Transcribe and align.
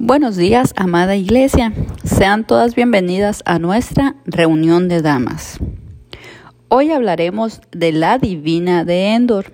Buenos 0.00 0.36
días, 0.36 0.74
amada 0.76 1.16
iglesia. 1.16 1.72
Sean 2.04 2.46
todas 2.46 2.76
bienvenidas 2.76 3.42
a 3.46 3.58
nuestra 3.58 4.14
reunión 4.26 4.88
de 4.88 5.02
damas. 5.02 5.58
Hoy 6.68 6.92
hablaremos 6.92 7.60
de 7.72 7.90
la 7.90 8.16
divina 8.18 8.84
de 8.84 9.14
Endor. 9.14 9.46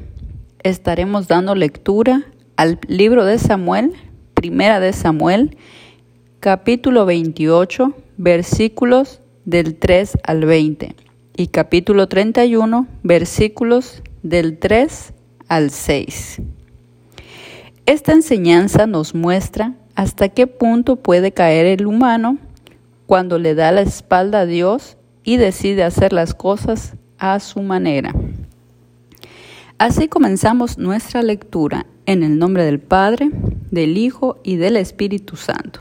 Estaremos 0.62 1.28
dando 1.28 1.54
lectura 1.54 2.26
al 2.56 2.78
libro 2.88 3.24
de 3.24 3.38
Samuel, 3.38 3.94
primera 4.34 4.80
de 4.80 4.92
Samuel, 4.92 5.56
capítulo 6.40 7.06
28, 7.06 7.94
versículos 8.18 9.22
del 9.46 9.76
3 9.76 10.18
al 10.24 10.44
20 10.44 10.94
y 11.38 11.46
capítulo 11.46 12.06
31, 12.06 12.86
versículos 13.02 14.02
del 14.22 14.58
3 14.58 15.14
al 15.48 15.70
6. 15.70 16.42
Esta 17.86 18.12
enseñanza 18.12 18.86
nos 18.86 19.14
muestra 19.14 19.72
hasta 19.94 20.28
qué 20.28 20.46
punto 20.46 20.96
puede 20.96 21.32
caer 21.32 21.66
el 21.66 21.86
humano 21.86 22.38
cuando 23.06 23.38
le 23.38 23.54
da 23.54 23.72
la 23.72 23.82
espalda 23.82 24.40
a 24.40 24.46
Dios 24.46 24.96
y 25.22 25.36
decide 25.36 25.84
hacer 25.84 26.12
las 26.12 26.34
cosas 26.34 26.94
a 27.18 27.40
su 27.40 27.62
manera. 27.62 28.12
Así 29.78 30.08
comenzamos 30.08 30.78
nuestra 30.78 31.22
lectura 31.22 31.86
en 32.06 32.22
el 32.22 32.38
nombre 32.38 32.64
del 32.64 32.80
Padre, 32.80 33.30
del 33.70 33.98
Hijo 33.98 34.38
y 34.42 34.56
del 34.56 34.76
Espíritu 34.76 35.36
Santo. 35.36 35.80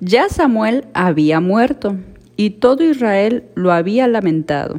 Ya 0.00 0.28
Samuel 0.28 0.86
había 0.94 1.40
muerto 1.40 1.96
y 2.36 2.50
todo 2.50 2.84
Israel 2.84 3.44
lo 3.54 3.72
había 3.72 4.06
lamentado 4.06 4.76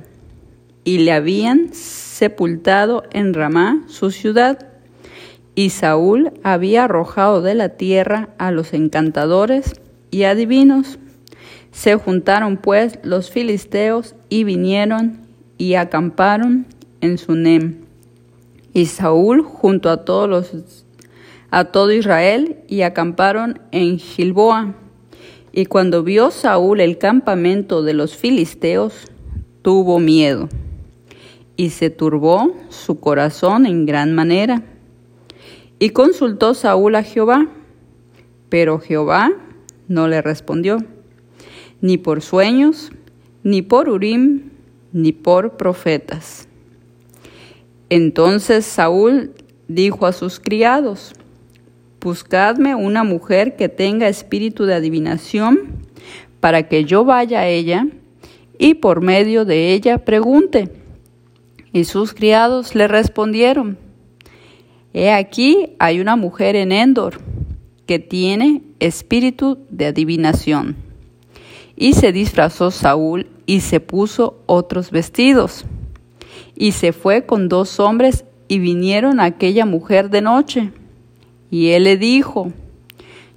y 0.84 1.00
le 1.00 1.12
habían 1.12 1.74
sepultado 1.74 3.04
en 3.12 3.34
Ramá, 3.34 3.84
su 3.88 4.12
ciudad, 4.12 4.69
y 5.60 5.72
Saúl 5.72 6.32
había 6.42 6.86
arrojado 6.86 7.42
de 7.42 7.54
la 7.54 7.68
tierra 7.68 8.30
a 8.38 8.50
los 8.50 8.74
encantadores 8.74 9.74
y 10.10 10.24
adivinos. 10.24 11.00
Se 11.74 11.98
juntaron 11.98 12.56
pues 12.56 12.98
los 13.04 13.30
filisteos 13.30 14.16
y 14.30 14.46
vinieron 14.46 15.20
y 15.58 15.74
acamparon 15.74 16.66
en 17.02 17.18
Sunem. 17.18 17.76
Y 18.74 18.86
Saúl 18.86 19.42
junto 19.42 19.90
a 19.90 20.06
todos 20.06 20.54
a 21.52 21.66
todo 21.66 21.92
Israel 21.92 22.56
y 22.70 22.84
acamparon 22.84 23.60
en 23.74 24.00
Gilboa. 24.00 24.76
Y 25.52 25.66
cuando 25.66 26.04
vio 26.04 26.32
Saúl 26.32 26.80
el 26.80 26.98
campamento 26.98 27.84
de 27.84 27.96
los 27.96 28.16
filisteos, 28.16 28.94
tuvo 29.62 30.00
miedo 30.00 30.48
y 31.58 31.72
se 31.72 31.90
turbó 31.90 32.50
su 32.70 33.02
corazón 33.02 33.66
en 33.66 33.86
gran 33.86 34.16
manera. 34.16 34.64
Y 35.80 35.92
consultó 35.92 36.54
Saúl 36.54 36.96
a 36.96 37.04
Jehová, 37.04 37.48
pero 38.50 38.80
Jehová 38.80 39.32
no 39.88 40.08
le 40.08 40.22
respondió, 40.22 40.78
ni 41.82 41.98
por 41.98 42.22
sueños, 42.22 42.92
ni 43.44 43.62
por 43.62 43.90
Urim, 43.90 44.50
ni 44.92 45.14
por 45.14 45.56
profetas. 45.56 46.48
Entonces 47.90 48.66
Saúl 48.66 49.32
dijo 49.68 50.06
a 50.06 50.12
sus 50.12 50.40
criados, 50.40 51.14
Buscadme 52.02 52.76
una 52.76 53.04
mujer 53.04 53.58
que 53.58 53.68
tenga 53.68 54.08
espíritu 54.08 54.66
de 54.66 54.74
adivinación, 54.74 55.88
para 56.40 56.70
que 56.70 56.86
yo 56.86 57.04
vaya 57.04 57.42
a 57.42 57.48
ella 57.48 57.88
y 58.58 58.76
por 58.76 59.02
medio 59.02 59.44
de 59.44 59.74
ella 59.74 60.06
pregunte. 60.06 60.70
Y 61.74 61.84
sus 61.84 62.14
criados 62.14 62.74
le 62.74 62.88
respondieron, 62.88 63.78
He 64.94 65.12
aquí 65.12 65.76
hay 65.80 66.00
una 66.00 66.16
mujer 66.16 66.56
en 66.56 66.72
Endor 66.72 67.20
que 67.86 68.00
tiene 68.00 68.62
espíritu 68.80 69.60
de 69.70 69.88
adivinación. 69.88 70.76
Y 71.76 71.94
se 71.94 72.12
disfrazó 72.12 72.72
Saúl 72.72 73.28
y 73.46 73.62
se 73.62 73.80
puso 73.80 74.42
otros 74.46 74.92
vestidos. 74.92 75.66
Y 76.56 76.74
se 76.74 76.92
fue 76.92 77.26
con 77.26 77.50
dos 77.50 77.80
hombres 77.80 78.26
y 78.48 78.60
vinieron 78.60 79.20
a 79.20 79.26
aquella 79.26 79.66
mujer 79.66 80.10
de 80.10 80.22
noche. 80.22 80.72
Y 81.50 81.70
él 81.70 81.86
le 81.86 81.98
dijo, 81.98 82.52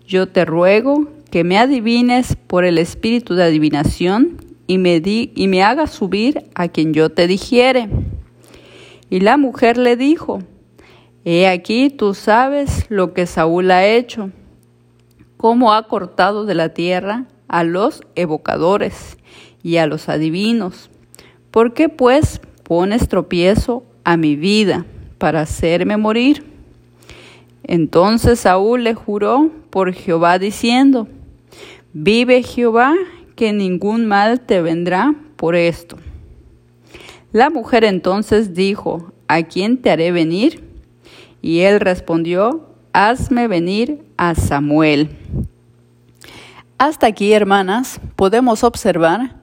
yo 0.06 0.28
te 0.28 0.44
ruego 0.44 1.08
que 1.30 1.44
me 1.44 1.58
adivines 1.58 2.36
por 2.46 2.64
el 2.64 2.78
espíritu 2.78 3.34
de 3.34 3.44
adivinación 3.44 4.38
y 4.66 4.78
me, 4.78 5.00
y 5.04 5.48
me 5.48 5.62
hagas 5.62 5.92
subir 5.92 6.44
a 6.54 6.68
quien 6.68 6.92
yo 6.92 7.10
te 7.10 7.26
dijere. 7.26 7.88
Y 9.08 9.20
la 9.20 9.36
mujer 9.36 9.78
le 9.78 9.96
dijo, 9.96 10.42
He 11.24 11.46
aquí 11.46 11.88
tú 11.88 12.14
sabes 12.14 12.86
lo 12.88 13.14
que 13.14 13.26
Saúl 13.26 13.70
ha 13.70 13.86
hecho, 13.86 14.30
cómo 15.36 15.72
ha 15.72 15.86
cortado 15.86 16.44
de 16.46 16.54
la 16.56 16.70
tierra 16.70 17.26
a 17.46 17.62
los 17.62 18.02
evocadores 18.16 19.16
y 19.62 19.76
a 19.76 19.86
los 19.86 20.08
adivinos. 20.08 20.90
¿Por 21.52 21.74
qué 21.74 21.88
pues 21.88 22.40
pones 22.64 23.08
tropiezo 23.08 23.84
a 24.02 24.16
mi 24.16 24.34
vida 24.34 24.84
para 25.18 25.42
hacerme 25.42 25.96
morir? 25.96 26.44
Entonces 27.62 28.40
Saúl 28.40 28.82
le 28.82 28.94
juró 28.94 29.50
por 29.70 29.92
Jehová 29.92 30.40
diciendo, 30.40 31.06
Vive 31.92 32.42
Jehová, 32.42 32.94
que 33.36 33.52
ningún 33.52 34.06
mal 34.06 34.40
te 34.40 34.60
vendrá 34.60 35.14
por 35.36 35.54
esto. 35.54 35.98
La 37.30 37.48
mujer 37.48 37.84
entonces 37.84 38.54
dijo, 38.54 39.12
¿A 39.28 39.44
quién 39.44 39.78
te 39.78 39.90
haré 39.90 40.10
venir? 40.10 40.71
Y 41.42 41.60
él 41.60 41.80
respondió, 41.80 42.70
hazme 42.92 43.48
venir 43.48 44.04
a 44.16 44.34
Samuel. 44.34 45.10
Hasta 46.78 47.08
aquí, 47.08 47.32
hermanas, 47.32 48.00
podemos 48.16 48.64
observar 48.64 49.36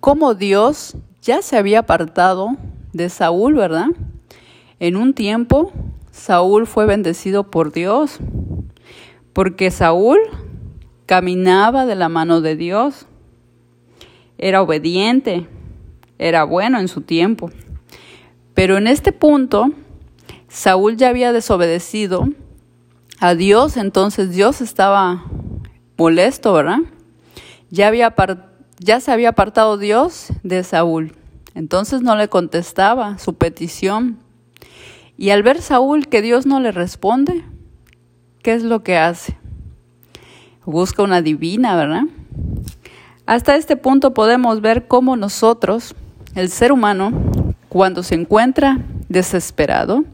cómo 0.00 0.34
Dios 0.34 0.96
ya 1.20 1.42
se 1.42 1.56
había 1.56 1.80
apartado 1.80 2.56
de 2.92 3.08
Saúl, 3.08 3.54
¿verdad? 3.54 3.88
En 4.78 4.96
un 4.96 5.14
tiempo, 5.14 5.72
Saúl 6.12 6.66
fue 6.66 6.86
bendecido 6.86 7.50
por 7.50 7.72
Dios, 7.72 8.18
porque 9.32 9.70
Saúl 9.70 10.18
caminaba 11.06 11.86
de 11.86 11.96
la 11.96 12.08
mano 12.08 12.40
de 12.40 12.56
Dios, 12.56 13.06
era 14.38 14.62
obediente, 14.62 15.46
era 16.18 16.44
bueno 16.44 16.78
en 16.78 16.88
su 16.88 17.00
tiempo. 17.00 17.50
Pero 18.54 18.78
en 18.78 18.86
este 18.86 19.12
punto, 19.12 19.70
Saúl 20.54 20.96
ya 20.96 21.08
había 21.08 21.32
desobedecido 21.32 22.28
a 23.18 23.34
Dios, 23.34 23.76
entonces 23.76 24.30
Dios 24.30 24.60
estaba 24.60 25.24
molesto, 25.98 26.52
¿verdad? 26.52 26.78
Ya, 27.70 27.88
había 27.88 28.14
ya 28.78 29.00
se 29.00 29.10
había 29.10 29.30
apartado 29.30 29.78
Dios 29.78 30.28
de 30.44 30.62
Saúl, 30.62 31.12
entonces 31.56 32.02
no 32.02 32.14
le 32.14 32.28
contestaba 32.28 33.18
su 33.18 33.34
petición. 33.34 34.16
Y 35.18 35.30
al 35.30 35.42
ver 35.42 35.60
Saúl 35.60 36.06
que 36.06 36.22
Dios 36.22 36.46
no 36.46 36.60
le 36.60 36.70
responde, 36.70 37.44
¿qué 38.40 38.54
es 38.54 38.62
lo 38.62 38.84
que 38.84 38.96
hace? 38.96 39.36
Busca 40.64 41.02
una 41.02 41.20
divina, 41.20 41.74
¿verdad? 41.74 42.04
Hasta 43.26 43.56
este 43.56 43.76
punto 43.76 44.14
podemos 44.14 44.60
ver 44.60 44.86
cómo 44.86 45.16
nosotros, 45.16 45.96
el 46.36 46.48
ser 46.48 46.70
humano, 46.70 47.10
cuando 47.68 48.04
se 48.04 48.14
encuentra 48.14 48.78
desesperado, 49.08 50.04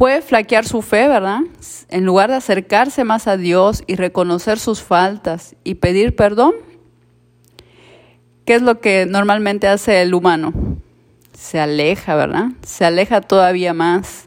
puede 0.00 0.22
flaquear 0.22 0.64
su 0.64 0.80
fe, 0.80 1.08
¿verdad? 1.08 1.40
En 1.90 2.06
lugar 2.06 2.30
de 2.30 2.36
acercarse 2.36 3.04
más 3.04 3.26
a 3.26 3.36
Dios 3.36 3.84
y 3.86 3.96
reconocer 3.96 4.58
sus 4.58 4.82
faltas 4.82 5.56
y 5.62 5.74
pedir 5.74 6.16
perdón, 6.16 6.54
¿qué 8.46 8.54
es 8.54 8.62
lo 8.62 8.80
que 8.80 9.04
normalmente 9.04 9.68
hace 9.68 10.00
el 10.00 10.14
humano? 10.14 10.54
Se 11.34 11.60
aleja, 11.60 12.14
¿verdad? 12.14 12.46
Se 12.62 12.86
aleja 12.86 13.20
todavía 13.20 13.74
más. 13.74 14.26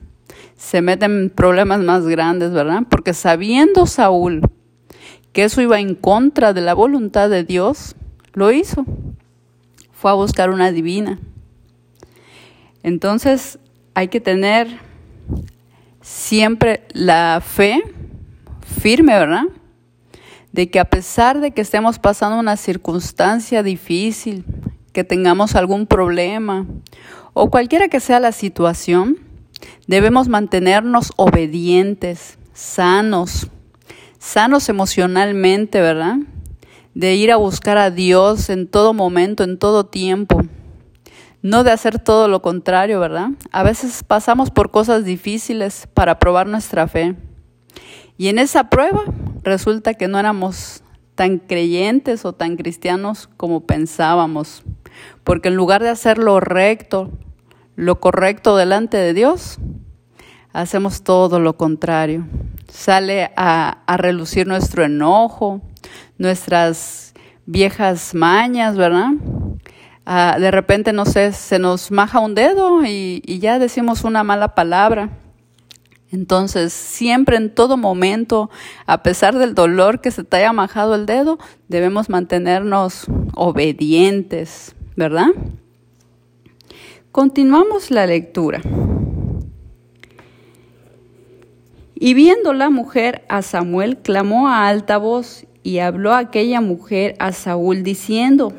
Se 0.58 0.84
mete 0.84 1.06
en 1.06 1.32
problemas 1.32 1.80
más 1.80 2.06
grandes, 2.06 2.52
¿verdad? 2.52 2.84
Porque 2.88 3.16
sabiendo 3.16 3.88
Saúl 3.88 4.42
que 5.32 5.46
eso 5.46 5.60
iba 5.60 5.80
en 5.80 5.96
contra 5.96 6.54
de 6.54 6.62
la 6.62 6.76
voluntad 6.76 7.32
de 7.32 7.44
Dios, 7.44 7.96
lo 8.34 8.52
hizo. 8.52 8.86
Fue 9.92 10.12
a 10.12 10.14
buscar 10.14 10.52
una 10.52 10.72
divina. 10.72 11.18
Entonces 12.84 13.58
hay 13.96 14.10
que 14.10 14.22
tener 14.22 14.93
siempre 16.04 16.84
la 16.92 17.42
fe 17.44 17.82
firme, 18.82 19.18
¿verdad? 19.18 19.46
De 20.52 20.70
que 20.70 20.80
a 20.80 20.86
pesar 20.86 21.40
de 21.40 21.52
que 21.52 21.62
estemos 21.62 21.98
pasando 21.98 22.38
una 22.38 22.58
circunstancia 22.58 23.64
difícil, 23.64 24.46
que 24.92 25.04
tengamos 25.04 25.56
algún 25.56 25.88
problema 25.88 26.68
o 27.34 27.50
cualquiera 27.50 27.88
que 27.88 28.00
sea 28.00 28.20
la 28.20 28.32
situación, 28.32 29.18
debemos 29.88 30.28
mantenernos 30.28 31.14
obedientes, 31.16 32.38
sanos, 32.54 33.48
sanos 34.20 34.70
emocionalmente, 34.70 35.82
¿verdad? 35.82 36.18
De 36.94 37.16
ir 37.16 37.32
a 37.32 37.38
buscar 37.38 37.80
a 37.80 37.90
Dios 37.90 38.50
en 38.50 38.68
todo 38.68 38.94
momento, 38.94 39.44
en 39.44 39.58
todo 39.58 39.86
tiempo 39.86 40.44
no 41.44 41.64
de 41.64 41.72
hacer 41.72 42.00
todo 42.00 42.28
lo 42.28 42.42
contrario, 42.42 43.00
¿verdad? 43.00 43.32
A 43.52 43.62
veces 43.64 44.04
pasamos 44.04 44.50
por 44.50 44.72
cosas 44.72 45.04
difíciles 45.04 45.88
para 45.94 46.18
probar 46.18 46.48
nuestra 46.48 46.88
fe. 46.88 47.16
Y 48.18 48.30
en 48.30 48.40
esa 48.40 48.70
prueba 48.70 49.02
resulta 49.44 49.94
que 49.94 50.08
no 50.08 50.18
éramos 50.18 50.84
tan 51.16 51.38
creyentes 51.38 52.26
o 52.26 52.34
tan 52.34 52.56
cristianos 52.56 53.30
como 53.38 53.66
pensábamos, 53.66 54.64
porque 55.24 55.50
en 55.50 55.56
lugar 55.56 55.84
de 55.84 55.90
hacer 55.90 56.18
lo 56.18 56.40
recto, 56.40 57.12
lo 57.76 58.00
correcto 58.00 58.56
delante 58.56 58.98
de 58.98 59.14
Dios, 59.14 59.60
hacemos 60.54 61.04
todo 61.04 61.40
lo 61.40 61.58
contrario. 61.58 62.26
Sale 62.70 63.32
a, 63.36 63.84
relucir 63.98 64.48
nuestro 64.48 64.86
enojo, 64.86 65.62
nuestras 66.18 67.14
viejas 67.46 68.16
mañas, 68.16 68.78
¿verdad? 68.78 69.12
Ah, 70.06 70.38
de 70.40 70.52
repente, 70.52 70.92
no 70.94 71.06
sé, 71.06 71.32
se 71.32 71.60
nos 71.60 71.92
maja 71.92 72.20
un 72.20 72.36
dedo 72.36 72.84
y, 72.86 73.22
y 73.26 73.40
ya 73.40 73.60
decimos 73.60 74.04
una 74.04 74.24
mala 74.24 74.56
palabra. 74.56 75.10
Entonces, 76.12 76.74
siempre 76.74 77.38
en 77.38 77.54
todo 77.56 77.76
momento, 77.76 78.52
a 78.86 79.02
pesar 79.02 79.38
del 79.38 79.56
dolor 79.56 80.00
que 80.00 80.12
se 80.12 80.24
te 80.24 80.38
haya 80.38 80.54
majado 80.54 80.94
el 80.94 81.08
dedo, 81.08 81.40
debemos 81.70 82.10
mantenernos 82.10 83.08
obedientes, 83.34 84.76
¿verdad? 84.96 85.30
Continuamos 87.12 87.90
la 87.90 88.06
lectura. 88.06 88.62
Y 91.96 92.14
viendo 92.14 92.54
la 92.54 92.70
mujer 92.70 93.24
a 93.30 93.42
Samuel, 93.42 93.98
clamó 93.98 94.50
a 94.50 94.68
alta 94.68 94.98
voz 94.98 95.46
y 95.64 95.80
habló 95.80 96.14
aquella 96.14 96.60
mujer 96.60 97.16
a 97.20 97.32
Saúl 97.32 97.82
diciendo, 97.82 98.54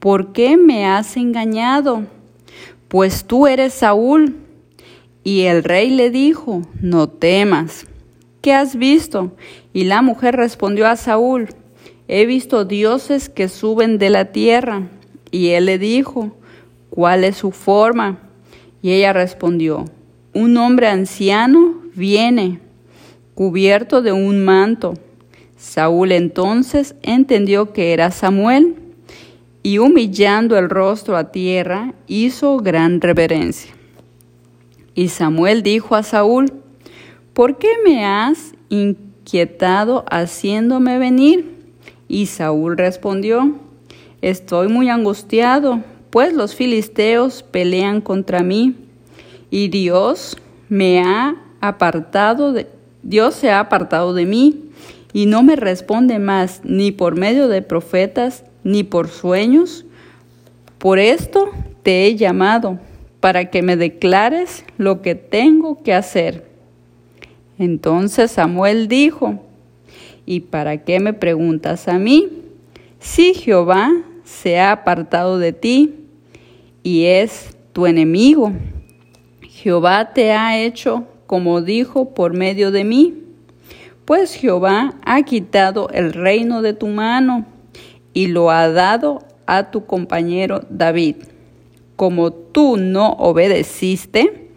¿por 0.00 0.32
qué 0.32 0.56
me 0.56 0.86
has 0.86 1.16
engañado? 1.16 2.02
Pues 2.88 3.24
tú 3.24 3.46
eres 3.46 3.74
Saúl. 3.74 4.36
Y 5.22 5.42
el 5.42 5.62
rey 5.62 5.90
le 5.90 6.10
dijo, 6.10 6.62
no 6.80 7.08
temas. 7.08 7.86
¿Qué 8.40 8.54
has 8.54 8.74
visto? 8.74 9.36
Y 9.74 9.84
la 9.84 10.00
mujer 10.00 10.34
respondió 10.34 10.88
a 10.88 10.96
Saúl, 10.96 11.48
he 12.08 12.24
visto 12.24 12.64
dioses 12.64 13.28
que 13.28 13.48
suben 13.48 13.98
de 13.98 14.08
la 14.08 14.32
tierra. 14.32 14.88
Y 15.30 15.48
él 15.48 15.66
le 15.66 15.78
dijo, 15.78 16.32
¿cuál 16.88 17.22
es 17.22 17.36
su 17.36 17.52
forma? 17.52 18.18
Y 18.80 18.92
ella 18.92 19.12
respondió, 19.12 19.84
un 20.32 20.56
hombre 20.56 20.88
anciano 20.88 21.82
viene, 21.94 22.60
cubierto 23.34 24.00
de 24.00 24.12
un 24.12 24.42
manto. 24.42 24.94
Saúl 25.58 26.12
entonces 26.12 26.94
entendió 27.02 27.74
que 27.74 27.92
era 27.92 28.10
Samuel 28.10 28.79
y 29.62 29.78
humillando 29.78 30.56
el 30.58 30.70
rostro 30.70 31.16
a 31.16 31.32
tierra 31.32 31.94
hizo 32.06 32.58
gran 32.58 33.00
reverencia. 33.00 33.72
Y 34.94 35.08
Samuel 35.08 35.62
dijo 35.62 35.94
a 35.94 36.02
Saúl, 36.02 36.52
¿por 37.32 37.58
qué 37.58 37.68
me 37.84 38.04
has 38.04 38.52
inquietado 38.68 40.04
haciéndome 40.10 40.98
venir? 40.98 41.56
Y 42.08 42.26
Saúl 42.26 42.76
respondió, 42.76 43.56
estoy 44.20 44.68
muy 44.68 44.88
angustiado, 44.88 45.82
pues 46.10 46.34
los 46.34 46.54
filisteos 46.54 47.42
pelean 47.42 48.00
contra 48.00 48.42
mí, 48.42 48.74
y 49.50 49.68
Dios 49.68 50.36
me 50.68 51.02
ha 51.02 51.36
apartado 51.60 52.52
de 52.52 52.68
Dios 53.02 53.34
se 53.34 53.50
ha 53.50 53.60
apartado 53.60 54.14
de 54.14 54.26
mí 54.26 54.70
y 55.12 55.26
no 55.26 55.42
me 55.42 55.56
responde 55.56 56.18
más 56.18 56.60
ni 56.64 56.92
por 56.92 57.16
medio 57.16 57.48
de 57.48 57.62
profetas 57.62 58.44
ni 58.64 58.84
por 58.84 59.08
sueños. 59.08 59.84
Por 60.78 60.98
esto 60.98 61.50
te 61.82 62.06
he 62.06 62.16
llamado 62.16 62.78
para 63.20 63.50
que 63.50 63.62
me 63.62 63.76
declares 63.76 64.64
lo 64.78 65.02
que 65.02 65.14
tengo 65.14 65.82
que 65.82 65.94
hacer. 65.94 66.48
Entonces 67.58 68.30
Samuel 68.30 68.88
dijo, 68.88 69.40
¿y 70.24 70.40
para 70.40 70.78
qué 70.84 71.00
me 71.00 71.12
preguntas 71.12 71.88
a 71.88 71.98
mí? 71.98 72.28
Si 72.98 73.34
Jehová 73.34 73.90
se 74.24 74.58
ha 74.58 74.72
apartado 74.72 75.38
de 75.38 75.52
ti 75.52 75.94
y 76.82 77.04
es 77.04 77.56
tu 77.72 77.86
enemigo, 77.86 78.52
Jehová 79.42 80.12
te 80.14 80.32
ha 80.32 80.58
hecho 80.58 81.06
como 81.30 81.60
dijo 81.60 82.12
por 82.12 82.34
medio 82.34 82.72
de 82.72 82.82
mí, 82.82 83.14
pues 84.04 84.34
Jehová 84.34 84.94
ha 85.04 85.22
quitado 85.22 85.88
el 85.90 86.12
reino 86.12 86.60
de 86.60 86.72
tu 86.72 86.88
mano 86.88 87.46
y 88.12 88.28
lo 88.28 88.50
ha 88.50 88.68
dado 88.70 89.20
a 89.46 89.70
tu 89.70 89.86
compañero 89.86 90.62
David 90.70 91.16
como 92.00 92.32
tú 92.32 92.78
no 92.78 93.10
obedeciste 93.10 94.48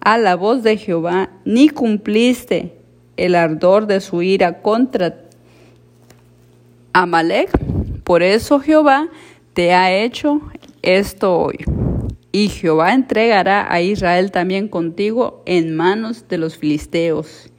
a 0.00 0.18
la 0.18 0.36
voz 0.36 0.62
de 0.62 0.76
Jehová, 0.76 1.30
ni 1.46 1.70
cumpliste 1.70 2.74
el 3.16 3.36
ardor 3.36 3.86
de 3.86 4.00
su 4.00 4.20
ira 4.20 4.60
contra 4.60 5.24
Amalek, 6.92 7.50
por 8.04 8.22
eso 8.22 8.60
Jehová 8.60 9.08
te 9.54 9.72
ha 9.72 9.90
hecho 9.90 10.42
esto 10.82 11.38
hoy. 11.38 11.64
Y 12.32 12.48
Jehová 12.48 12.92
entregará 12.92 13.72
a 13.72 13.80
Israel 13.80 14.30
también 14.30 14.68
contigo 14.68 15.42
en 15.46 15.74
manos 15.74 16.28
de 16.28 16.36
los 16.36 16.58
filisteos. 16.58 17.50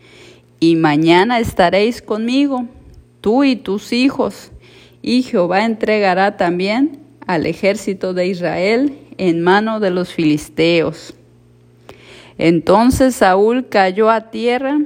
Y 0.60 0.76
mañana 0.76 1.40
estaréis 1.40 2.04
conmigo, 2.04 2.68
tú 3.22 3.44
y 3.44 3.56
tus 3.56 3.92
hijos, 3.92 4.52
y 5.02 5.24
Jehová 5.24 5.66
entregará 5.66 6.38
también 6.38 7.00
al 7.28 7.46
ejército 7.46 8.14
de 8.14 8.28
Israel 8.28 8.98
en 9.18 9.42
mano 9.42 9.80
de 9.80 9.92
los 9.92 10.14
filisteos. 10.14 11.14
Entonces 12.38 13.16
Saúl 13.16 13.68
cayó 13.70 14.10
a 14.10 14.32
tierra, 14.32 14.80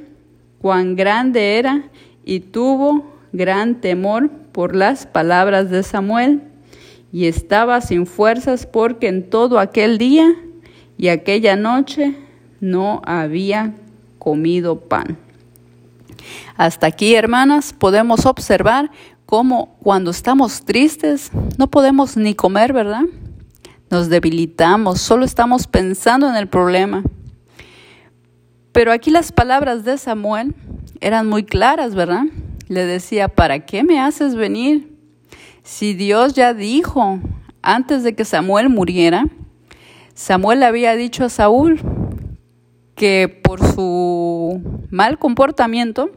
cuán 0.61 0.95
grande 0.95 1.57
era, 1.57 1.83
y 2.25 2.39
tuvo 2.39 3.05
gran 3.31 3.81
temor 3.81 4.29
por 4.51 4.75
las 4.75 5.05
palabras 5.05 5.69
de 5.69 5.83
Samuel, 5.83 6.41
y 7.11 7.27
estaba 7.27 7.79
sin 7.81 8.05
fuerzas 8.05 8.65
porque 8.65 9.07
en 9.07 9.29
todo 9.29 9.59
aquel 9.59 9.97
día 9.97 10.35
y 10.97 11.07
aquella 11.07 11.55
noche 11.55 12.15
no 12.59 13.01
había 13.05 13.73
comido 14.19 14.79
pan. 14.79 15.17
Hasta 16.57 16.87
aquí, 16.87 17.15
hermanas, 17.15 17.73
podemos 17.73 18.25
observar 18.25 18.91
cómo 19.25 19.77
cuando 19.81 20.11
estamos 20.11 20.65
tristes 20.65 21.31
no 21.57 21.67
podemos 21.69 22.17
ni 22.17 22.35
comer, 22.35 22.73
¿verdad? 22.73 23.03
nos 23.89 24.09
debilitamos, 24.09 24.99
solo 24.99 25.25
estamos 25.25 25.67
pensando 25.67 26.27
en 26.29 26.35
el 26.35 26.47
problema. 26.47 27.03
Pero 28.71 28.91
aquí 28.91 29.09
las 29.09 29.31
palabras 29.31 29.83
de 29.85 29.97
Samuel 29.97 30.53
eran 30.99 31.27
muy 31.29 31.43
claras, 31.43 31.95
¿verdad? 31.95 32.23
Le 32.67 32.85
decía, 32.85 33.27
¿para 33.29 33.65
qué 33.65 33.83
me 33.83 33.99
haces 33.99 34.35
venir? 34.35 34.97
Si 35.63 35.93
Dios 35.93 36.33
ya 36.33 36.53
dijo 36.53 37.19
antes 37.61 38.03
de 38.03 38.15
que 38.15 38.25
Samuel 38.25 38.69
muriera, 38.69 39.27
Samuel 40.13 40.59
le 40.59 40.65
había 40.65 40.95
dicho 40.95 41.23
a 41.23 41.29
Saúl 41.29 41.79
que 42.95 43.27
por 43.43 43.59
su 43.73 44.61
mal 44.89 45.19
comportamiento, 45.19 46.11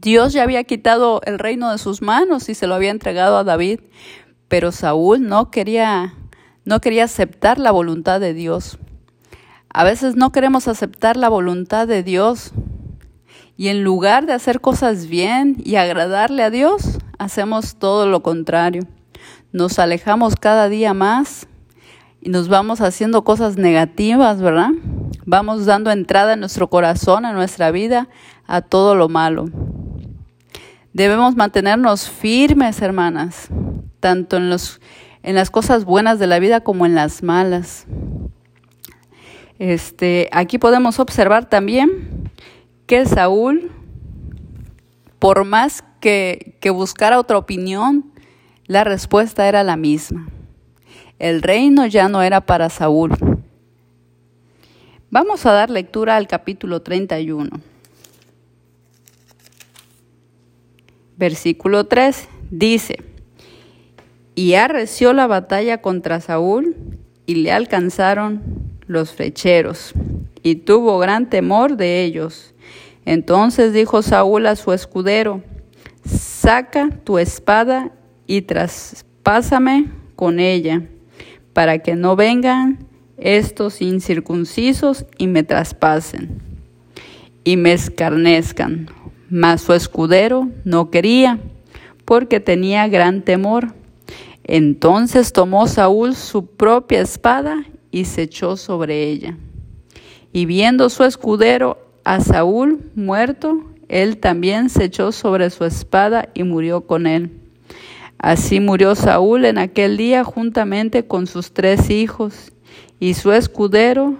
Dios 0.00 0.32
ya 0.32 0.44
había 0.44 0.64
quitado 0.64 1.20
el 1.26 1.38
reino 1.38 1.70
de 1.70 1.76
sus 1.76 2.00
manos 2.00 2.48
y 2.48 2.54
se 2.54 2.66
lo 2.66 2.74
había 2.74 2.90
entregado 2.90 3.36
a 3.36 3.44
David, 3.44 3.80
pero 4.48 4.72
Saúl 4.72 5.28
no 5.28 5.50
quería 5.50 6.14
no 6.64 6.80
quería 6.80 7.04
aceptar 7.04 7.58
la 7.58 7.70
voluntad 7.70 8.18
de 8.18 8.32
Dios. 8.32 8.78
A 9.68 9.84
veces 9.84 10.16
no 10.16 10.32
queremos 10.32 10.68
aceptar 10.68 11.16
la 11.16 11.28
voluntad 11.28 11.86
de 11.86 12.02
Dios 12.02 12.52
y 13.58 13.68
en 13.68 13.84
lugar 13.84 14.24
de 14.24 14.32
hacer 14.32 14.62
cosas 14.62 15.06
bien 15.06 15.56
y 15.62 15.76
agradarle 15.76 16.44
a 16.44 16.50
Dios, 16.50 16.98
hacemos 17.18 17.76
todo 17.76 18.06
lo 18.06 18.22
contrario. 18.22 18.84
Nos 19.52 19.78
alejamos 19.78 20.34
cada 20.36 20.70
día 20.70 20.94
más 20.94 21.46
y 22.22 22.30
nos 22.30 22.48
vamos 22.48 22.80
haciendo 22.80 23.22
cosas 23.22 23.58
negativas, 23.58 24.40
¿verdad? 24.40 24.70
Vamos 25.26 25.66
dando 25.66 25.90
entrada 25.90 26.32
en 26.32 26.40
nuestro 26.40 26.70
corazón, 26.70 27.26
en 27.26 27.34
nuestra 27.34 27.70
vida, 27.70 28.08
a 28.46 28.62
todo 28.62 28.94
lo 28.94 29.08
malo. 29.10 29.50
Debemos 30.92 31.36
mantenernos 31.36 32.08
firmes, 32.08 32.82
hermanas, 32.82 33.48
tanto 34.00 34.36
en 34.36 34.50
los 34.50 34.80
en 35.22 35.34
las 35.34 35.50
cosas 35.50 35.84
buenas 35.84 36.18
de 36.18 36.26
la 36.26 36.38
vida 36.38 36.60
como 36.60 36.86
en 36.86 36.94
las 36.94 37.22
malas. 37.22 37.86
Este, 39.58 40.28
aquí 40.32 40.58
podemos 40.58 40.98
observar 40.98 41.48
también 41.48 42.30
que 42.86 43.04
Saúl, 43.04 43.70
por 45.18 45.44
más 45.44 45.84
que, 46.00 46.56
que 46.60 46.70
buscara 46.70 47.18
otra 47.18 47.36
opinión, 47.36 48.10
la 48.66 48.84
respuesta 48.84 49.46
era 49.46 49.62
la 49.62 49.76
misma. 49.76 50.28
El 51.18 51.42
reino 51.42 51.84
ya 51.86 52.08
no 52.08 52.22
era 52.22 52.40
para 52.40 52.70
Saúl. 52.70 53.12
Vamos 55.10 55.44
a 55.44 55.52
dar 55.52 55.68
lectura 55.68 56.16
al 56.16 56.26
capítulo 56.26 56.80
31. 56.80 57.50
Versículo 61.20 61.84
3 61.84 62.28
dice, 62.50 62.96
y 64.34 64.54
arreció 64.54 65.12
la 65.12 65.26
batalla 65.26 65.82
contra 65.82 66.18
Saúl 66.22 66.74
y 67.26 67.34
le 67.34 67.52
alcanzaron 67.52 68.40
los 68.86 69.12
flecheros 69.12 69.92
y 70.42 70.54
tuvo 70.54 70.98
gran 70.98 71.28
temor 71.28 71.76
de 71.76 72.04
ellos. 72.04 72.54
Entonces 73.04 73.74
dijo 73.74 74.00
Saúl 74.00 74.46
a 74.46 74.56
su 74.56 74.72
escudero, 74.72 75.42
saca 76.06 76.88
tu 77.04 77.18
espada 77.18 77.92
y 78.26 78.40
traspásame 78.40 79.90
con 80.16 80.40
ella, 80.40 80.84
para 81.52 81.80
que 81.80 81.96
no 81.96 82.16
vengan 82.16 82.86
estos 83.18 83.82
incircuncisos 83.82 85.04
y 85.18 85.26
me 85.26 85.42
traspasen 85.42 86.40
y 87.44 87.58
me 87.58 87.74
escarnezcan. 87.74 88.88
Mas 89.30 89.62
su 89.62 89.72
escudero 89.72 90.48
no 90.64 90.90
quería, 90.90 91.38
porque 92.04 92.40
tenía 92.40 92.88
gran 92.88 93.22
temor. 93.22 93.74
Entonces 94.44 95.32
tomó 95.32 95.68
Saúl 95.68 96.16
su 96.16 96.46
propia 96.46 97.00
espada 97.00 97.64
y 97.92 98.04
se 98.04 98.22
echó 98.22 98.56
sobre 98.56 99.04
ella. 99.04 99.38
Y 100.32 100.46
viendo 100.46 100.90
su 100.90 101.04
escudero 101.04 101.78
a 102.04 102.20
Saúl 102.20 102.90
muerto, 102.94 103.64
él 103.88 104.18
también 104.18 104.70
se 104.70 104.84
echó 104.84 105.12
sobre 105.12 105.50
su 105.50 105.64
espada 105.64 106.28
y 106.34 106.42
murió 106.42 106.82
con 106.82 107.06
él. 107.06 107.30
Así 108.18 108.60
murió 108.60 108.94
Saúl 108.94 109.44
en 109.44 109.58
aquel 109.58 109.96
día 109.96 110.24
juntamente 110.24 111.06
con 111.06 111.26
sus 111.26 111.52
tres 111.52 111.90
hijos 111.90 112.52
y 112.98 113.14
su 113.14 113.32
escudero 113.32 114.16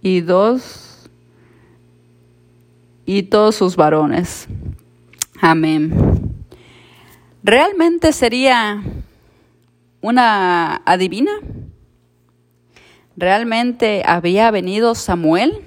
y 0.00 0.20
dos 0.22 0.85
y 3.06 3.22
todos 3.22 3.54
sus 3.54 3.76
varones. 3.76 4.48
Amén. 5.40 6.34
¿Realmente 7.42 8.12
sería 8.12 8.82
una 10.00 10.82
adivina? 10.84 11.30
¿Realmente 13.16 14.02
había 14.04 14.50
venido 14.50 14.94
Samuel? 14.94 15.62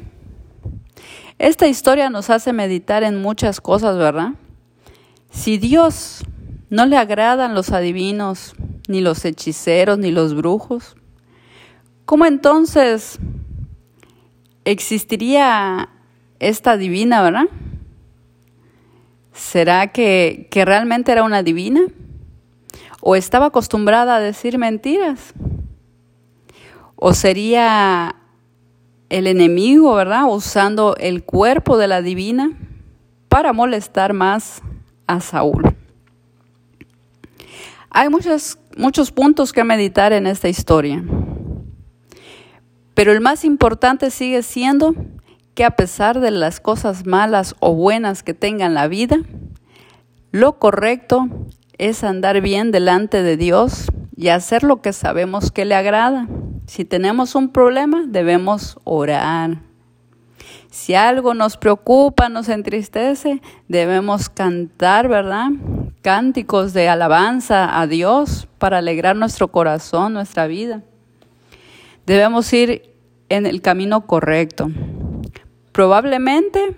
Esta 1.40 1.68
historia 1.68 2.10
nos 2.10 2.30
hace 2.30 2.52
meditar 2.52 3.04
en 3.04 3.22
muchas 3.22 3.62
cosas, 3.62 3.98
¿verdad? 3.98 4.34
Si 5.32 5.58
Dios 5.58 6.26
no 6.70 6.86
le 6.86 6.98
agradan 6.98 7.56
los 7.56 7.72
adivinos, 7.72 8.56
ni 8.90 9.00
los 9.00 9.24
hechiceros, 9.24 9.98
ni 9.98 10.12
los 10.12 10.36
brujos, 10.36 10.96
¿cómo 12.06 12.26
entonces 12.26 13.20
existiría 14.66 15.90
esta 16.40 16.78
divina, 16.78 17.22
verdad? 17.22 17.46
¿Será 19.34 19.88
que, 19.88 20.48
que 20.52 20.66
realmente 20.66 21.12
era 21.12 21.24
una 21.24 21.44
divina? 21.44 21.82
¿O 23.02 23.16
estaba 23.16 23.48
acostumbrada 23.48 24.18
a 24.18 24.20
decir 24.20 24.58
mentiras? 24.58 25.34
¿O 26.96 27.14
sería 27.14 28.16
el 29.10 29.28
enemigo, 29.28 29.94
verdad? 29.96 30.26
Usando 30.28 30.96
el 30.98 31.24
cuerpo 31.24 31.78
de 31.78 31.88
la 31.88 32.02
divina 32.02 32.52
para 33.30 33.54
molestar 33.54 34.14
más 34.14 34.62
a 35.08 35.22
Saúl. 35.22 35.76
Hay 37.90 38.10
muchos, 38.10 38.60
muchos 38.78 39.12
puntos 39.12 39.54
que 39.54 39.64
meditar 39.64 40.14
en 40.14 40.28
esta 40.28 40.50
historia. 40.50 41.04
Pero 42.94 43.12
el 43.12 43.22
más 43.22 43.46
importante 43.46 44.12
sigue 44.12 44.44
siendo 44.44 44.94
que 45.60 45.66
a 45.66 45.72
pesar 45.72 46.22
de 46.22 46.32
las 46.32 46.62
cosas 46.62 47.06
malas 47.06 47.54
o 47.60 47.74
buenas 47.74 48.24
que 48.24 48.34
tengan 48.34 48.74
la 48.74 48.88
vida, 48.88 49.18
lo 50.32 50.58
correcto 50.58 51.28
es 51.78 52.06
andar 52.06 52.40
bien 52.40 52.72
delante 52.72 53.24
de 53.24 53.36
Dios 53.36 53.88
y 54.16 54.30
hacer 54.30 54.64
lo 54.64 54.82
que 54.82 54.94
sabemos 54.94 55.52
que 55.52 55.66
le 55.66 55.76
agrada. 55.76 56.30
Si 56.66 56.86
tenemos 56.86 57.36
un 57.36 57.50
problema, 57.50 58.06
debemos 58.08 58.80
orar. 58.86 59.60
Si 60.72 60.96
algo 60.96 61.34
nos 61.34 61.58
preocupa, 61.58 62.30
nos 62.30 62.48
entristece, 62.48 63.42
debemos 63.68 64.30
cantar, 64.30 65.10
¿verdad? 65.10 65.50
Cánticos 66.02 66.72
de 66.72 66.88
alabanza 66.88 67.82
a 67.82 67.86
Dios 67.86 68.48
para 68.60 68.78
alegrar 68.78 69.18
nuestro 69.18 69.50
corazón, 69.50 70.14
nuestra 70.14 70.48
vida. 70.48 70.84
Debemos 72.06 72.54
ir 72.54 72.96
en 73.28 73.46
el 73.46 73.62
camino 73.62 74.08
correcto. 74.08 74.72
Probablemente 75.72 76.76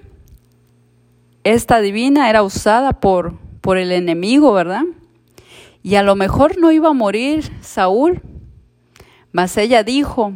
esta 1.43 1.79
divina 1.79 2.29
era 2.29 2.43
usada 2.43 2.93
por, 2.93 3.37
por 3.61 3.77
el 3.77 3.91
enemigo, 3.91 4.53
¿verdad? 4.53 4.83
Y 5.83 5.95
a 5.95 6.03
lo 6.03 6.15
mejor 6.15 6.59
no 6.59 6.71
iba 6.71 6.89
a 6.89 6.93
morir 6.93 7.51
Saúl, 7.61 8.21
mas 9.31 9.57
ella 9.57 9.83
dijo, 9.83 10.33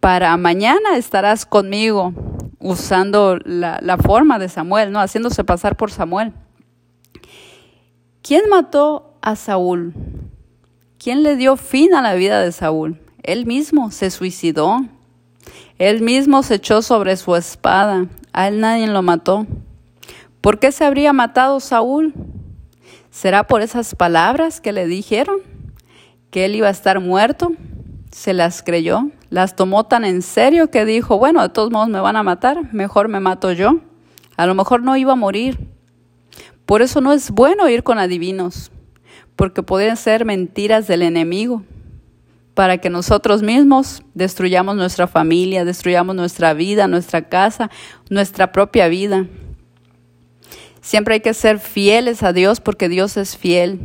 para 0.00 0.36
mañana 0.36 0.96
estarás 0.96 1.46
conmigo, 1.46 2.12
usando 2.58 3.38
la, 3.44 3.78
la, 3.82 3.96
forma 3.96 4.38
de 4.38 4.48
Samuel, 4.48 4.90
¿no? 4.92 5.00
Haciéndose 5.00 5.44
pasar 5.44 5.76
por 5.76 5.90
Samuel. 5.90 6.32
¿Quién 8.22 8.48
mató 8.48 9.18
a 9.20 9.36
Saúl? 9.36 9.94
¿Quién 10.98 11.22
le 11.22 11.36
dio 11.36 11.56
fin 11.56 11.94
a 11.94 12.00
la 12.00 12.14
vida 12.14 12.40
de 12.40 12.52
Saúl? 12.52 12.98
Él 13.22 13.44
mismo 13.44 13.90
se 13.90 14.10
suicidó. 14.10 14.80
Él 15.78 16.02
mismo 16.02 16.42
se 16.42 16.56
echó 16.56 16.82
sobre 16.82 17.16
su 17.16 17.34
espada. 17.36 18.06
A 18.32 18.48
él 18.48 18.60
nadie 18.60 18.86
lo 18.86 19.02
mató. 19.02 19.46
¿Por 20.40 20.58
qué 20.58 20.72
se 20.72 20.84
habría 20.84 21.12
matado 21.12 21.60
Saúl? 21.60 22.14
¿Será 23.10 23.46
por 23.46 23.62
esas 23.62 23.94
palabras 23.94 24.60
que 24.60 24.72
le 24.72 24.86
dijeron? 24.86 25.40
que 26.34 26.46
él 26.46 26.56
iba 26.56 26.66
a 26.66 26.72
estar 26.72 26.98
muerto, 26.98 27.52
se 28.10 28.32
las 28.32 28.64
creyó, 28.64 29.08
las 29.30 29.54
tomó 29.54 29.84
tan 29.84 30.04
en 30.04 30.20
serio 30.20 30.68
que 30.68 30.84
dijo, 30.84 31.16
bueno, 31.16 31.40
de 31.40 31.48
todos 31.48 31.70
modos 31.70 31.88
me 31.88 32.00
van 32.00 32.16
a 32.16 32.24
matar, 32.24 32.74
mejor 32.74 33.06
me 33.06 33.20
mato 33.20 33.52
yo. 33.52 33.78
A 34.36 34.44
lo 34.46 34.56
mejor 34.56 34.82
no 34.82 34.96
iba 34.96 35.12
a 35.12 35.16
morir. 35.16 35.68
Por 36.66 36.82
eso 36.82 37.00
no 37.00 37.12
es 37.12 37.30
bueno 37.30 37.68
ir 37.68 37.84
con 37.84 38.00
adivinos, 38.00 38.72
porque 39.36 39.62
pueden 39.62 39.96
ser 39.96 40.24
mentiras 40.24 40.88
del 40.88 41.02
enemigo, 41.02 41.62
para 42.54 42.78
que 42.78 42.88
nosotros 42.88 43.42
mismos 43.42 44.02
destruyamos 44.14 44.76
nuestra 44.76 45.06
familia, 45.08 45.64
destruyamos 45.64 46.14
nuestra 46.14 46.54
vida, 46.54 46.86
nuestra 46.86 47.28
casa, 47.28 47.70
nuestra 48.08 48.52
propia 48.52 48.88
vida. 48.88 49.26
Siempre 50.80 51.14
hay 51.14 51.20
que 51.20 51.34
ser 51.34 51.58
fieles 51.58 52.22
a 52.22 52.32
Dios 52.32 52.60
porque 52.60 52.88
Dios 52.88 53.16
es 53.16 53.36
fiel. 53.36 53.80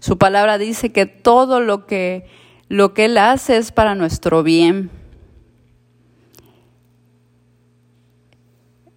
Su 0.00 0.18
palabra 0.18 0.58
dice 0.58 0.92
que 0.92 1.06
todo 1.06 1.60
lo 1.60 1.86
que, 1.86 2.26
lo 2.68 2.92
que 2.92 3.06
Él 3.06 3.16
hace 3.16 3.56
es 3.56 3.72
para 3.72 3.94
nuestro 3.94 4.42
bien. 4.42 4.90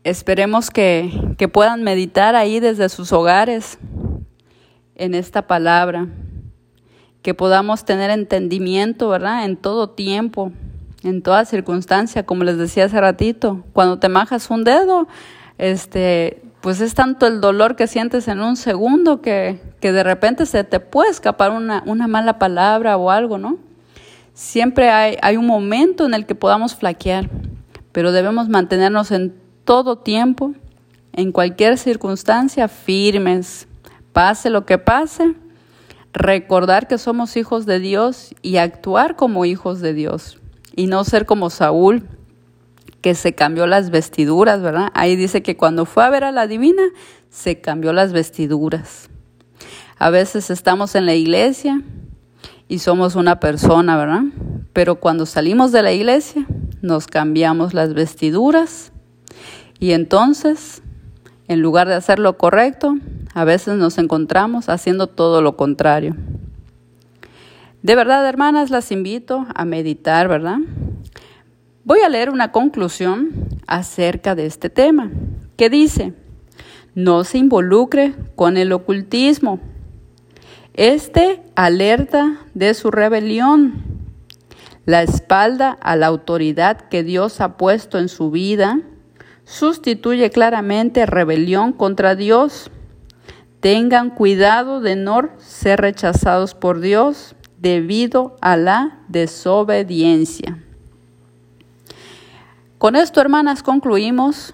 Esperemos 0.03 0.69
que, 0.69 1.11
que 1.37 1.47
puedan 1.47 1.83
meditar 1.83 2.35
ahí 2.35 2.59
desde 2.59 2.89
sus 2.89 3.13
hogares 3.13 3.77
en 4.95 5.13
esta 5.13 5.47
palabra, 5.47 6.07
que 7.21 7.33
podamos 7.33 7.85
tener 7.85 8.09
entendimiento, 8.09 9.09
¿verdad? 9.09 9.45
En 9.45 9.57
todo 9.57 9.89
tiempo, 9.89 10.51
en 11.03 11.21
toda 11.21 11.45
circunstancia, 11.45 12.25
como 12.25 12.43
les 12.43 12.57
decía 12.57 12.85
hace 12.85 12.99
ratito, 12.99 13.63
cuando 13.73 13.99
te 13.99 14.09
majas 14.09 14.49
un 14.49 14.63
dedo, 14.63 15.07
este, 15.57 16.41
pues 16.61 16.81
es 16.81 16.93
tanto 16.93 17.27
el 17.27 17.41
dolor 17.41 17.75
que 17.75 17.87
sientes 17.87 18.27
en 18.27 18.39
un 18.39 18.55
segundo 18.55 19.21
que, 19.21 19.59
que 19.79 19.91
de 19.91 20.03
repente 20.03 20.45
se 20.45 20.63
te 20.63 20.79
puede 20.79 21.11
escapar 21.11 21.51
una, 21.51 21.83
una, 21.85 22.07
mala 22.07 22.39
palabra 22.39 22.97
o 22.97 23.11
algo, 23.11 23.37
¿no? 23.37 23.57
Siempre 24.33 24.89
hay, 24.89 25.17
hay 25.21 25.37
un 25.37 25.45
momento 25.45 26.05
en 26.05 26.13
el 26.13 26.25
que 26.25 26.35
podamos 26.35 26.75
flaquear, 26.75 27.29
pero 27.91 28.11
debemos 28.11 28.49
mantenernos 28.49 29.11
en 29.11 29.35
todo 29.63 29.97
tiempo, 29.97 30.53
en 31.13 31.31
cualquier 31.31 31.77
circunstancia, 31.77 32.67
firmes, 32.67 33.67
pase 34.13 34.49
lo 34.49 34.65
que 34.65 34.77
pase, 34.77 35.35
recordar 36.13 36.87
que 36.87 36.97
somos 36.97 37.37
hijos 37.37 37.65
de 37.65 37.79
Dios 37.79 38.35
y 38.41 38.57
actuar 38.57 39.15
como 39.15 39.45
hijos 39.45 39.79
de 39.81 39.93
Dios 39.93 40.39
y 40.75 40.87
no 40.87 41.03
ser 41.03 41.25
como 41.25 41.49
Saúl, 41.49 42.07
que 43.01 43.15
se 43.15 43.33
cambió 43.33 43.65
las 43.67 43.89
vestiduras, 43.89 44.61
¿verdad? 44.61 44.89
Ahí 44.93 45.15
dice 45.15 45.41
que 45.41 45.57
cuando 45.57 45.85
fue 45.85 46.03
a 46.03 46.09
ver 46.09 46.23
a 46.23 46.31
la 46.31 46.47
divina, 46.47 46.83
se 47.29 47.59
cambió 47.59 47.93
las 47.93 48.13
vestiduras. 48.13 49.09
A 49.97 50.09
veces 50.09 50.49
estamos 50.49 50.95
en 50.95 51.05
la 51.05 51.15
iglesia 51.15 51.81
y 52.67 52.79
somos 52.79 53.15
una 53.15 53.39
persona, 53.39 53.97
¿verdad? 53.97 54.23
Pero 54.73 54.95
cuando 54.95 55.25
salimos 55.25 55.71
de 55.71 55.81
la 55.81 55.91
iglesia, 55.91 56.45
nos 56.81 57.07
cambiamos 57.07 57.73
las 57.73 57.93
vestiduras 57.93 58.91
y 59.79 59.93
entonces, 59.93 60.83
en 61.47 61.61
lugar 61.61 61.87
de 61.87 61.95
hacer 61.95 62.19
lo 62.19 62.37
correcto, 62.37 62.97
a 63.33 63.43
veces 63.43 63.77
nos 63.77 63.97
encontramos 63.97 64.69
haciendo 64.69 65.07
todo 65.07 65.41
lo 65.41 65.55
contrario. 65.55 66.15
De 67.81 67.95
verdad, 67.95 68.27
hermanas, 68.27 68.69
las 68.69 68.91
invito 68.91 69.47
a 69.55 69.65
meditar, 69.65 70.27
¿verdad? 70.27 70.57
Voy 71.83 72.01
a 72.01 72.09
leer 72.09 72.29
una 72.29 72.51
conclusión 72.51 73.31
acerca 73.65 74.35
de 74.35 74.45
este 74.45 74.69
tema, 74.69 75.09
que 75.57 75.69
dice, 75.69 76.13
no 76.93 77.23
se 77.23 77.37
involucre 77.37 78.13
con 78.35 78.57
el 78.57 78.71
ocultismo. 78.71 79.59
Este 80.73 81.41
alerta 81.55 82.37
de 82.53 82.73
su 82.73 82.91
rebelión, 82.91 83.83
la 84.85 85.01
espalda 85.01 85.71
a 85.81 85.95
la 85.95 86.07
autoridad 86.07 86.81
que 86.89 87.03
Dios 87.03 87.41
ha 87.41 87.57
puesto 87.57 87.97
en 87.97 88.09
su 88.09 88.29
vida, 88.29 88.81
sustituye 89.45 90.29
claramente 90.29 91.05
rebelión 91.05 91.73
contra 91.73 92.15
Dios. 92.15 92.69
Tengan 93.61 94.09
cuidado 94.09 94.81
de 94.81 94.95
no 94.95 95.29
ser 95.37 95.79
rechazados 95.79 96.55
por 96.55 96.81
Dios 96.81 97.35
debido 97.59 98.35
a 98.41 98.57
la 98.57 98.99
desobediencia. 99.07 100.57
Con 102.79 102.95
esto, 102.95 103.21
hermanas, 103.21 103.61
concluimos 103.61 104.53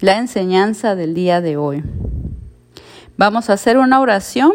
la 0.00 0.18
enseñanza 0.18 0.94
del 0.94 1.14
día 1.14 1.40
de 1.40 1.56
hoy. 1.56 1.82
Vamos 3.16 3.50
a 3.50 3.54
hacer 3.54 3.76
una 3.76 4.00
oración 4.00 4.52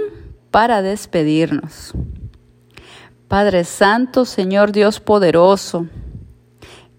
para 0.50 0.82
despedirnos. 0.82 1.94
Padre 3.28 3.66
Santo, 3.66 4.24
Señor 4.24 4.72
Dios 4.72 5.02
poderoso, 5.02 5.88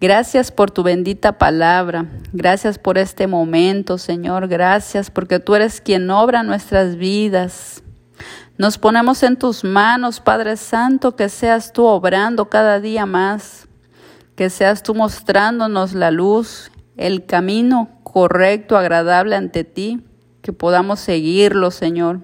gracias 0.01 0.51
por 0.51 0.71
tu 0.71 0.83
bendita 0.83 1.39
palabra, 1.39 2.07
gracias 2.33 2.79
por 2.79 2.99
este 2.99 3.27
momento, 3.27 3.99
Señor, 3.99 4.49
gracias 4.49 5.11
porque 5.11 5.39
tú 5.39 5.55
eres 5.55 5.81
quien 5.81 6.11
obra 6.11 6.43
nuestras 6.43 6.97
vidas. 6.97 7.83
Nos 8.57 8.79
ponemos 8.79 9.23
en 9.23 9.37
tus 9.37 9.65
manos, 9.65 10.21
Padre 10.21 10.57
Santo, 10.57 11.17
que 11.17 11.29
seas 11.29 11.73
tú 11.73 11.85
obrando 11.85 12.51
cada 12.51 12.81
día 12.81 13.07
más, 13.07 13.69
que 14.37 14.51
seas 14.51 14.83
tú 14.83 14.95
mostrándonos 14.95 15.95
la 15.95 16.11
luz, 16.11 16.71
el 16.97 17.25
camino 17.25 17.89
correcto, 18.03 18.77
agradable 18.77 19.37
ante 19.37 19.65
ti, 19.65 20.05
que 20.43 20.53
podamos 20.53 21.01
seguirlo, 21.01 21.71
Señor. 21.71 22.21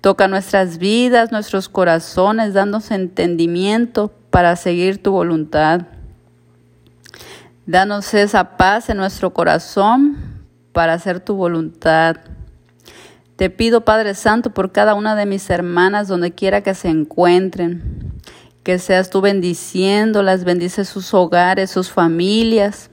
Toca 0.00 0.28
nuestras 0.28 0.78
vidas, 0.78 1.32
nuestros 1.32 1.68
corazones, 1.68 2.54
dándonos 2.54 2.90
entendimiento 2.90 4.12
para 4.30 4.56
seguir 4.56 5.02
tu 5.02 5.12
voluntad. 5.12 5.82
Danos 7.66 8.14
esa 8.14 8.56
paz 8.56 8.90
en 8.90 8.96
nuestro 8.96 9.34
corazón 9.34 10.16
para 10.72 10.92
hacer 10.92 11.18
tu 11.18 11.34
voluntad. 11.34 12.18
Te 13.34 13.50
pido, 13.50 13.84
Padre 13.84 14.14
Santo, 14.14 14.50
por 14.50 14.70
cada 14.70 14.94
una 14.94 15.16
de 15.16 15.26
mis 15.26 15.50
hermanas, 15.50 16.06
donde 16.06 16.30
quiera 16.30 16.62
que 16.62 16.74
se 16.74 16.86
encuentren, 16.86 18.12
que 18.62 18.78
seas 18.78 19.10
tú 19.10 19.20
bendiciéndolas, 19.20 20.44
bendice 20.44 20.84
sus 20.84 21.12
hogares, 21.12 21.68
sus 21.68 21.90
familias, 21.90 22.88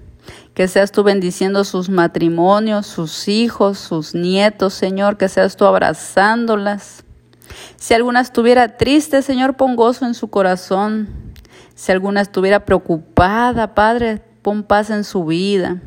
que 0.55 0.67
seas 0.67 0.91
tú 0.91 1.03
bendiciendo 1.03 1.65
sus 1.65 1.89
matrimonios, 1.89 2.87
sus 2.87 3.27
hijos, 3.27 3.77
sus 3.77 4.15
nietos, 4.15 4.73
Señor, 4.73 5.17
que 5.17 5.29
seas 5.29 5.55
tú 5.55 5.65
abrazándolas. 5.65 7.03
Si 7.75 7.93
alguna 7.93 8.21
estuviera 8.21 8.75
triste, 8.75 9.21
Señor, 9.21 9.55
pon 9.55 9.75
gozo 9.75 10.07
en 10.07 10.15
su 10.15 10.29
corazón. 10.29 11.09
Si 11.75 11.91
alguna 11.91 12.21
estuviera 12.21 12.65
preocupada, 12.65 13.75
Padre, 13.75 14.32
pon 14.43 14.63
paz 14.63 14.91
en 14.91 15.03
su 15.03 15.25
vida. 15.25 15.81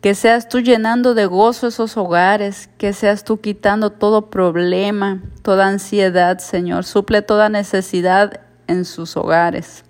Que 0.00 0.14
seas 0.14 0.48
tú 0.48 0.60
llenando 0.60 1.14
de 1.14 1.26
gozo 1.26 1.68
esos 1.68 1.96
hogares, 1.96 2.70
que 2.78 2.92
seas 2.92 3.24
tú 3.24 3.40
quitando 3.40 3.90
todo 3.90 4.30
problema, 4.30 5.22
toda 5.42 5.66
ansiedad, 5.66 6.38
Señor. 6.38 6.84
Suple 6.84 7.22
toda 7.22 7.48
necesidad 7.48 8.40
en 8.66 8.84
sus 8.84 9.16
hogares. 9.16 9.84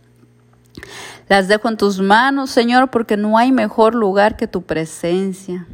Las 1.29 1.49
dejo 1.49 1.69
en 1.69 1.77
tus 1.77 2.01
manos, 2.01 2.51
Señor, 2.51 2.91
porque 2.91 3.17
no 3.17 3.39
hay 3.39 3.53
mejor 3.53 3.95
lugar 3.95 4.37
que 4.37 4.47
tu 4.47 4.63
presencia. 4.63 5.67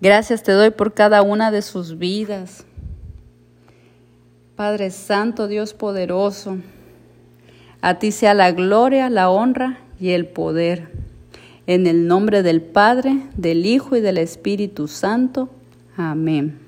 Gracias 0.00 0.42
te 0.42 0.52
doy 0.52 0.70
por 0.70 0.94
cada 0.94 1.22
una 1.22 1.50
de 1.50 1.62
sus 1.62 1.98
vidas. 1.98 2.64
Padre 4.56 4.90
Santo, 4.90 5.48
Dios 5.48 5.74
poderoso, 5.74 6.58
a 7.82 7.98
ti 7.98 8.10
sea 8.10 8.34
la 8.34 8.50
gloria, 8.52 9.10
la 9.10 9.30
honra 9.30 9.78
y 10.00 10.10
el 10.10 10.26
poder. 10.26 10.88
En 11.66 11.86
el 11.86 12.06
nombre 12.06 12.42
del 12.42 12.62
Padre, 12.62 13.18
del 13.36 13.66
Hijo 13.66 13.96
y 13.96 14.00
del 14.00 14.18
Espíritu 14.18 14.88
Santo. 14.88 15.48
Amén. 15.96 16.65